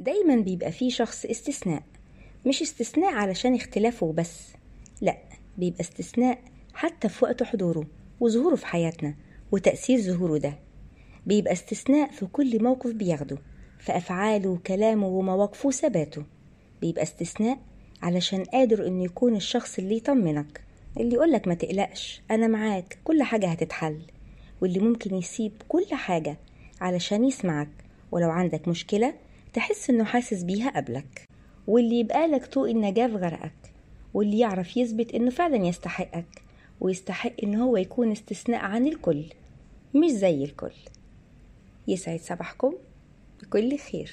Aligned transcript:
دايما 0.00 0.36
بيبقى 0.36 0.72
فيه 0.72 0.90
شخص 0.90 1.24
استثناء 1.24 1.82
مش 2.46 2.62
استثناء 2.62 3.14
علشان 3.14 3.54
اختلافه 3.54 4.12
بس 4.12 4.52
لا 5.00 5.18
بيبقى 5.58 5.80
استثناء 5.80 6.38
حتى 6.74 7.08
في 7.08 7.24
وقت 7.24 7.42
حضوره 7.42 7.86
وظهوره 8.20 8.54
في 8.56 8.66
حياتنا 8.66 9.14
وتأثير 9.52 10.00
ظهوره 10.00 10.38
ده. 10.38 10.58
بيبقى 11.26 11.52
استثناء 11.52 12.10
في 12.10 12.26
كل 12.26 12.62
موقف 12.62 12.90
بياخده 12.92 13.38
في 13.78 13.96
أفعاله 13.96 14.48
وكلامه 14.50 15.06
ومواقفه 15.06 15.66
وثباته. 15.68 16.24
بيبقى 16.80 17.02
استثناء 17.02 17.58
علشان 18.02 18.44
قادر 18.44 18.86
إنه 18.86 19.04
يكون 19.04 19.36
الشخص 19.36 19.78
اللي 19.78 19.96
يطمنك 19.96 20.60
اللي 21.00 21.14
يقولك 21.14 21.48
ما 21.48 21.54
تقلقش 21.54 22.22
أنا 22.30 22.46
معاك 22.46 22.98
كل 23.04 23.22
حاجة 23.22 23.46
هتتحل. 23.48 23.98
واللي 24.62 24.78
ممكن 24.78 25.14
يسيب 25.14 25.52
كل 25.68 25.86
حاجة 25.92 26.36
علشان 26.80 27.24
يسمعك 27.24 27.68
ولو 28.12 28.30
عندك 28.30 28.68
مشكلة 28.68 29.14
تحس 29.54 29.90
إنه 29.90 30.04
حاسس 30.04 30.42
بيها 30.42 30.70
قبلك. 30.70 31.28
واللي 31.66 32.00
يبقى 32.00 32.26
لك 32.26 32.46
طوق 32.46 32.68
النجاة 32.68 33.06
في 33.06 33.14
غرقك 33.16 33.52
واللي 34.14 34.38
يعرف 34.38 34.76
يثبت 34.76 35.14
إنه 35.14 35.30
فعلا 35.30 35.56
يستحقك 35.66 36.42
ويستحق 36.80 37.32
إن 37.42 37.54
هو 37.54 37.76
يكون 37.76 38.12
استثناء 38.12 38.60
عن 38.60 38.86
الكل 38.86 39.24
مش 39.94 40.10
زي 40.10 40.44
الكل. 40.44 40.72
يسعد 41.88 42.20
صباحكم 42.20 42.74
بكل 43.42 43.78
خير. 43.78 44.12